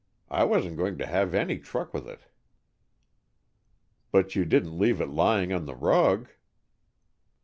I 0.31 0.45
wasn't 0.45 0.77
going 0.77 0.97
to 0.97 1.05
have 1.05 1.35
any 1.35 1.59
truck 1.59 1.93
with 1.93 2.07
it." 2.07 2.21
"But 4.11 4.33
you 4.35 4.45
didn't 4.45 4.79
leave 4.79 4.99
it 4.99 5.09
lying 5.11 5.53
on 5.53 5.67
the 5.67 5.75
rug?" 5.75 6.29